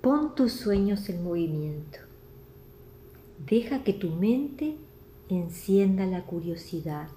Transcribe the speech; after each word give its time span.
Pon 0.00 0.34
tus 0.34 0.52
sueños 0.52 1.10
en 1.10 1.22
movimiento. 1.22 1.98
Deja 3.46 3.84
que 3.84 3.92
tu 3.92 4.08
mente 4.08 4.76
encienda 5.28 6.06
la 6.06 6.24
curiosidad, 6.24 7.08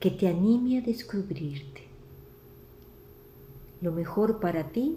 que 0.00 0.10
te 0.10 0.26
anime 0.26 0.78
a 0.78 0.80
descubrirte. 0.80 1.82
Lo 3.80 3.92
mejor 3.92 4.40
para 4.40 4.72
ti 4.72 4.96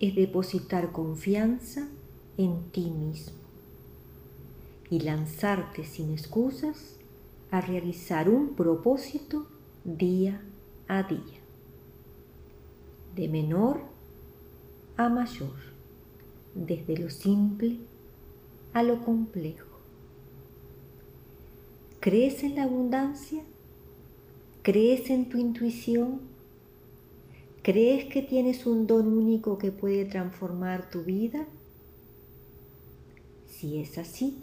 es 0.00 0.14
depositar 0.14 0.90
confianza 0.90 1.86
en 2.38 2.70
ti 2.70 2.90
mismo 2.90 3.36
y 4.88 5.00
lanzarte 5.00 5.84
sin 5.84 6.12
excusas 6.12 6.96
a 7.50 7.60
realizar 7.60 8.30
un 8.30 8.54
propósito 8.54 9.46
día 9.84 10.40
a 10.86 11.02
día, 11.02 11.40
de 13.14 13.28
menor 13.28 13.97
a 14.98 15.08
mayor, 15.08 15.54
desde 16.56 16.98
lo 16.98 17.08
simple 17.08 17.78
a 18.74 18.82
lo 18.82 19.04
complejo. 19.04 19.78
¿Crees 22.00 22.42
en 22.42 22.56
la 22.56 22.64
abundancia? 22.64 23.44
¿Crees 24.62 25.08
en 25.10 25.28
tu 25.28 25.38
intuición? 25.38 26.20
¿Crees 27.62 28.06
que 28.06 28.22
tienes 28.22 28.66
un 28.66 28.88
don 28.88 29.06
único 29.06 29.56
que 29.56 29.70
puede 29.70 30.04
transformar 30.04 30.90
tu 30.90 31.04
vida? 31.04 31.46
Si 33.46 33.78
es 33.78 33.98
así, 33.98 34.36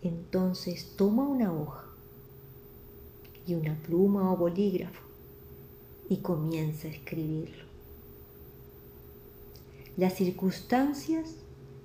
entonces 0.00 0.94
toma 0.96 1.26
una 1.26 1.52
hoja 1.52 1.86
y 3.48 3.54
una 3.54 3.74
pluma 3.82 4.32
o 4.32 4.36
bolígrafo 4.36 5.02
y 6.08 6.18
comienza 6.18 6.86
a 6.86 6.92
escribirlo. 6.92 7.67
Las 9.98 10.14
circunstancias 10.14 11.34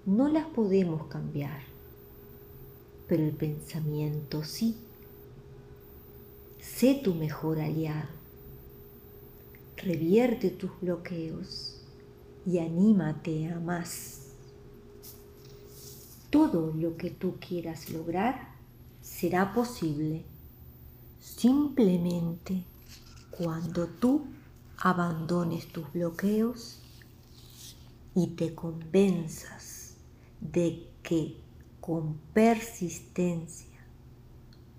no 0.06 0.30
las 0.30 0.46
podemos 0.46 1.08
cambiar, 1.08 1.62
pero 3.08 3.24
el 3.24 3.32
pensamiento 3.32 4.44
sí. 4.44 4.78
Sé 6.60 7.02
tu 7.04 7.16
mejor 7.16 7.60
aliado. 7.60 8.10
Revierte 9.78 10.52
tus 10.52 10.70
bloqueos 10.80 11.82
y 12.46 12.60
anímate 12.60 13.52
a 13.52 13.60
más 13.60 14.36
todo 16.30 16.72
lo 16.76 16.96
que 16.98 17.10
tú 17.10 17.38
quieras 17.40 17.90
lograr 17.90 18.54
será 19.02 19.54
posible 19.54 20.24
simplemente 21.20 22.64
cuando 23.32 23.88
tú 23.88 24.28
abandones 24.78 25.68
tus 25.70 25.92
bloqueos 25.92 26.83
y 28.16 28.28
te 28.36 28.54
convenzas 28.54 29.98
de 30.40 30.88
que 31.02 31.42
con 31.80 32.16
persistencia, 32.34 33.80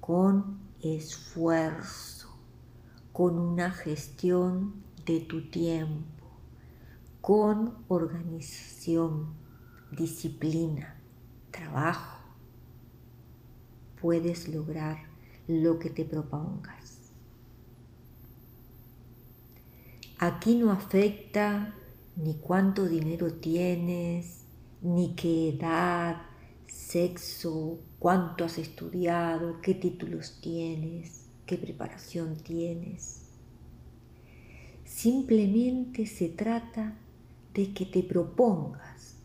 con 0.00 0.58
esfuerzo, 0.80 2.28
con 3.12 3.38
una 3.38 3.70
gestión 3.70 4.74
de 5.04 5.20
tu 5.20 5.48
tiempo, 5.50 6.26
con 7.20 7.74
organización, 7.88 9.34
disciplina, 9.90 11.00
trabajo, 11.50 12.20
puedes 14.00 14.48
lograr 14.48 14.98
lo 15.46 15.78
que 15.78 15.90
te 15.90 16.04
propongas. 16.04 16.98
Aquí 20.18 20.56
no 20.56 20.70
afecta 20.70 21.74
ni 22.16 22.34
cuánto 22.36 22.86
dinero 22.86 23.34
tienes, 23.34 24.44
ni 24.82 25.14
qué 25.14 25.50
edad, 25.50 26.22
sexo, 26.66 27.80
cuánto 27.98 28.44
has 28.44 28.58
estudiado, 28.58 29.60
qué 29.60 29.74
títulos 29.74 30.38
tienes, 30.40 31.28
qué 31.46 31.56
preparación 31.56 32.36
tienes. 32.36 33.22
Simplemente 34.84 36.06
se 36.06 36.28
trata 36.28 36.96
de 37.52 37.72
que 37.72 37.86
te 37.86 38.02
propongas 38.02 39.16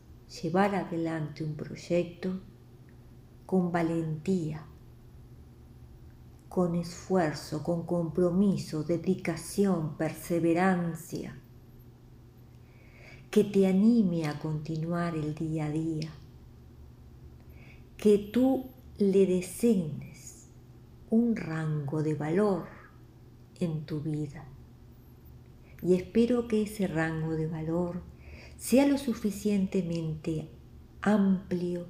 llevar 0.41 0.75
adelante 0.75 1.43
un 1.43 1.55
proyecto 1.55 2.39
con 3.45 3.71
valentía, 3.71 4.65
con 6.47 6.75
esfuerzo, 6.75 7.63
con 7.63 7.85
compromiso, 7.85 8.83
dedicación, 8.83 9.97
perseverancia, 9.97 11.39
que 13.31 13.43
te 13.43 13.67
anime 13.67 14.25
a 14.25 14.39
continuar 14.39 15.15
el 15.15 15.35
día 15.35 15.65
a 15.65 15.69
día, 15.69 16.09
que 17.97 18.17
tú 18.17 18.65
le 18.97 19.27
designes 19.27 20.47
un 21.11 21.35
rango 21.35 22.01
de 22.01 22.15
valor 22.15 22.67
en 23.59 23.85
tu 23.85 23.99
vida. 24.01 24.45
Y 25.83 25.93
espero 25.93 26.47
que 26.47 26.63
ese 26.63 26.87
rango 26.87 27.35
de 27.35 27.47
valor 27.47 28.01
sea 28.57 28.87
lo 28.87 28.97
suficientemente 28.97 30.49
amplio 31.01 31.85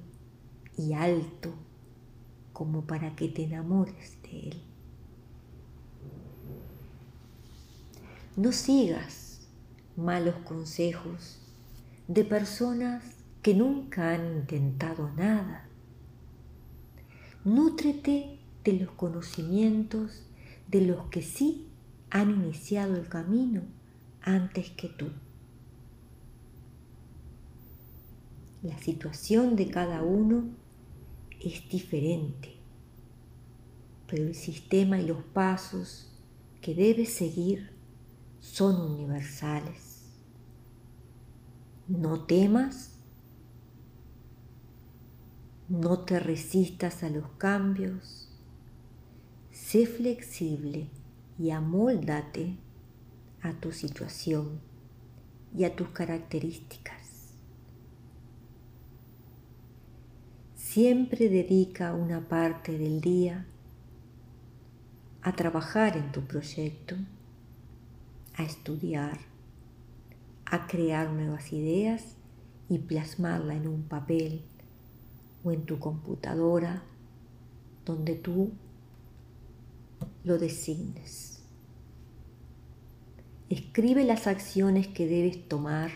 y 0.76 0.92
alto 0.92 1.54
como 2.52 2.82
para 2.86 3.16
que 3.16 3.28
te 3.28 3.44
enamores 3.44 4.18
de 4.22 4.40
él. 4.50 4.62
No 8.36 8.52
sigas 8.52 9.19
malos 10.00 10.34
consejos 10.44 11.40
de 12.08 12.24
personas 12.24 13.04
que 13.42 13.54
nunca 13.54 14.14
han 14.14 14.38
intentado 14.38 15.10
nada. 15.12 15.68
Nútrete 17.44 18.38
de 18.64 18.72
los 18.74 18.90
conocimientos 18.90 20.26
de 20.68 20.82
los 20.82 21.06
que 21.06 21.22
sí 21.22 21.68
han 22.10 22.30
iniciado 22.30 22.96
el 22.96 23.08
camino 23.08 23.62
antes 24.22 24.70
que 24.70 24.88
tú. 24.88 25.06
La 28.62 28.76
situación 28.78 29.56
de 29.56 29.70
cada 29.70 30.02
uno 30.02 30.50
es 31.40 31.66
diferente, 31.70 32.56
pero 34.06 34.24
el 34.24 34.34
sistema 34.34 35.00
y 35.00 35.06
los 35.06 35.22
pasos 35.24 36.12
que 36.60 36.74
debes 36.74 37.14
seguir 37.14 37.70
son 38.40 38.92
universales. 38.92 39.89
No 41.90 42.24
temas, 42.24 42.92
no 45.68 45.98
te 46.04 46.18
resistas 46.18 47.02
a 47.02 47.10
los 47.10 47.28
cambios, 47.32 48.30
sé 49.50 49.86
flexible 49.86 50.88
y 51.38 51.50
amóldate 51.50 52.56
a 53.42 53.52
tu 53.52 53.72
situación 53.72 54.60
y 55.54 55.64
a 55.64 55.76
tus 55.76 55.88
características. 55.90 57.10
siempre 60.70 61.28
dedica 61.28 61.94
una 61.94 62.28
parte 62.28 62.78
del 62.78 63.00
día 63.00 63.44
a 65.20 65.32
trabajar 65.32 65.96
en 65.96 66.12
tu 66.12 66.20
proyecto, 66.20 66.94
a 68.36 68.44
estudiar, 68.44 69.18
a 70.50 70.66
crear 70.66 71.10
nuevas 71.12 71.52
ideas 71.52 72.16
y 72.68 72.78
plasmarla 72.78 73.54
en 73.54 73.68
un 73.68 73.84
papel 73.84 74.42
o 75.44 75.52
en 75.52 75.64
tu 75.64 75.78
computadora 75.78 76.82
donde 77.84 78.16
tú 78.16 78.50
lo 80.24 80.38
designes. 80.38 81.42
Escribe 83.48 84.04
las 84.04 84.26
acciones 84.26 84.88
que 84.88 85.06
debes 85.06 85.48
tomar 85.48 85.90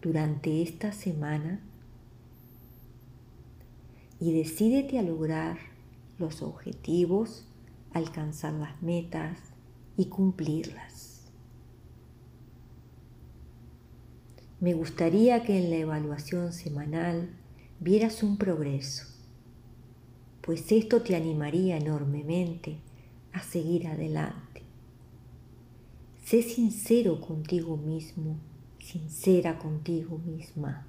durante 0.00 0.62
esta 0.62 0.92
semana 0.92 1.60
y 4.20 4.32
decídete 4.32 4.98
a 4.98 5.02
lograr 5.02 5.58
los 6.18 6.42
objetivos, 6.42 7.46
alcanzar 7.92 8.54
las 8.54 8.82
metas 8.82 9.38
y 9.96 10.06
cumplirlas. 10.06 11.13
Me 14.60 14.72
gustaría 14.72 15.42
que 15.42 15.58
en 15.58 15.70
la 15.70 15.76
evaluación 15.76 16.52
semanal 16.52 17.30
vieras 17.80 18.22
un 18.22 18.36
progreso, 18.36 19.04
pues 20.40 20.70
esto 20.72 21.02
te 21.02 21.16
animaría 21.16 21.76
enormemente 21.76 22.78
a 23.32 23.42
seguir 23.42 23.88
adelante. 23.88 24.62
Sé 26.24 26.42
sincero 26.42 27.20
contigo 27.20 27.76
mismo, 27.76 28.36
sincera 28.78 29.58
contigo 29.58 30.18
misma. 30.18 30.86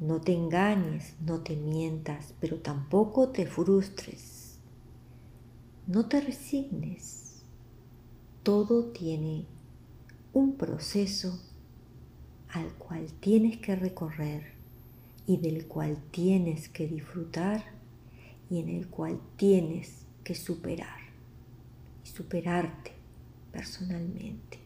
No 0.00 0.20
te 0.20 0.34
engañes, 0.34 1.14
no 1.24 1.42
te 1.42 1.54
mientas, 1.54 2.34
pero 2.40 2.58
tampoco 2.58 3.28
te 3.28 3.46
frustres. 3.46 4.58
No 5.86 6.06
te 6.06 6.20
resignes. 6.20 7.44
Todo 8.42 8.86
tiene 8.86 9.46
un 10.32 10.56
proceso 10.56 11.38
al 12.52 12.72
cual 12.74 13.06
tienes 13.20 13.58
que 13.58 13.74
recorrer 13.74 14.52
y 15.26 15.38
del 15.38 15.66
cual 15.66 15.98
tienes 16.10 16.68
que 16.68 16.86
disfrutar 16.86 17.64
y 18.50 18.60
en 18.60 18.68
el 18.68 18.88
cual 18.88 19.20
tienes 19.36 20.04
que 20.22 20.34
superar 20.34 21.00
y 22.04 22.08
superarte 22.08 22.92
personalmente. 23.50 24.58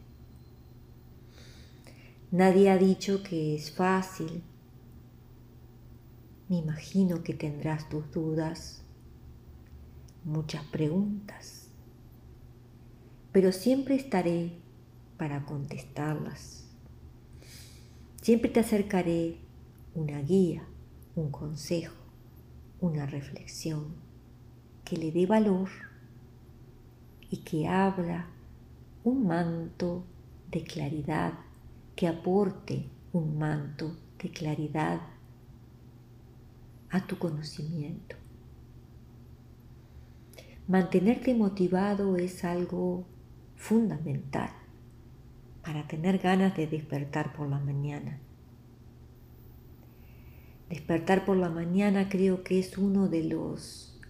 Nadie 2.33 2.71
ha 2.71 2.77
dicho 2.77 3.23
que 3.23 3.55
es 3.55 3.71
fácil. 3.71 4.43
Me 6.49 6.57
imagino 6.57 7.23
que 7.23 7.35
tendrás 7.35 7.89
tus 7.89 8.11
dudas, 8.11 8.83
muchas 10.25 10.65
preguntas, 10.65 11.69
pero 13.33 13.53
siempre 13.53 13.95
estaré 13.95 14.53
para 15.17 15.45
contestarlas. 15.45 16.66
Siempre 18.27 18.51
te 18.51 18.59
acercaré 18.59 19.37
una 19.95 20.21
guía, 20.21 20.67
un 21.15 21.31
consejo, 21.31 21.95
una 22.81 23.07
reflexión 23.07 23.95
que 24.85 24.97
le 24.97 25.13
dé 25.13 25.27
valor 25.27 25.69
y 27.31 27.37
que 27.45 27.69
abra 27.69 28.29
un 29.05 29.29
manto 29.29 30.05
de 30.51 30.65
claridad, 30.65 31.35
que 31.95 32.09
aporte 32.09 32.91
un 33.13 33.39
manto 33.39 33.97
de 34.21 34.29
claridad 34.31 35.03
a 36.91 37.07
tu 37.07 37.19
conocimiento. 37.19 38.17
Mantenerte 40.67 41.33
motivado 41.33 42.17
es 42.17 42.43
algo 42.43 43.07
fundamental 43.55 44.51
para 45.67 45.89
tener 45.89 46.19
ganas 46.19 46.57
de 46.57 46.69
despertar 46.69 47.33
por 47.33 47.49
la 47.49 47.59
mañana. 47.59 48.21
Despertar 50.69 51.25
por 51.25 51.37
la 51.37 51.51
mañana 51.51 52.09
creo 52.09 52.45
que 52.45 52.61
es 52.61 52.79
uno 52.79 53.09
de 53.09 53.25
los 53.25 54.01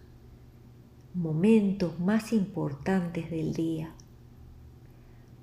momentos 1.14 1.98
más 1.98 2.34
importantes 2.34 3.30
del 3.30 3.54
día, 3.54 3.94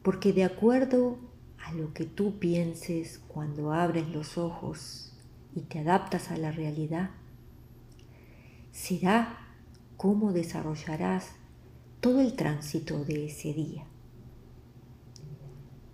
porque 0.04 0.34
de 0.34 0.44
acuerdo 0.44 1.18
a 1.66 1.74
lo 1.74 1.96
que 1.96 2.06
tú 2.06 2.38
pienses 2.38 3.20
cuando 3.28 3.74
abres 3.74 4.08
los 4.10 4.38
ojos 4.38 5.18
y 5.56 5.62
te 5.62 5.80
adaptas 5.80 6.30
a 6.30 6.38
la 6.38 6.52
realidad, 6.52 7.10
será 8.72 9.48
cómo 9.98 10.32
desarrollarás 10.32 11.32
todo 12.02 12.22
el 12.22 12.36
tránsito 12.36 13.04
de 13.04 13.26
ese 13.26 13.54
día. 13.54 13.88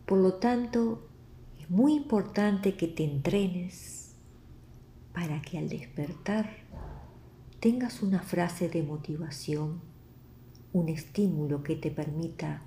Por 0.09 0.17
lo 0.17 0.33
tanto, 0.33 1.07
es 1.59 1.69
muy 1.69 1.93
importante 1.93 2.75
que 2.75 2.87
te 2.87 3.03
entrenes 3.03 4.15
para 5.13 5.39
que 5.39 5.59
al 5.59 5.69
despertar 5.69 6.49
tengas 7.59 8.01
una 8.01 8.23
frase 8.23 8.69
de 8.69 8.81
motivación, 8.81 9.81
un 10.73 10.89
estímulo 10.89 11.61
que 11.61 11.75
te 11.75 11.91
permita 11.91 12.63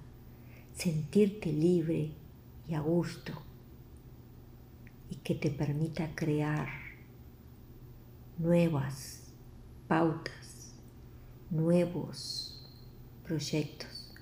sentirte 0.72 1.52
libre 1.52 2.12
y 2.68 2.74
a 2.74 2.80
gusto 2.80 3.32
y 5.10 5.16
que 5.16 5.34
te 5.34 5.50
permita 5.50 6.14
crear 6.14 6.68
nuevas 8.38 9.32
pautas, 9.88 10.76
nuevos 11.50 12.70
proyectos, 13.24 14.14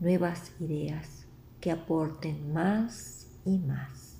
nuevas 0.00 0.52
ideas 0.58 1.21
que 1.62 1.70
aporten 1.70 2.52
más 2.52 3.28
y 3.44 3.56
más. 3.60 4.11